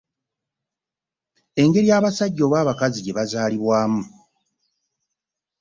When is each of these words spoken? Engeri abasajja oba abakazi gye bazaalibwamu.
Engeri 1.61 1.89
abasajja 1.97 2.41
oba 2.47 2.57
abakazi 2.63 2.99
gye 3.01 3.15
bazaalibwamu. 3.17 4.03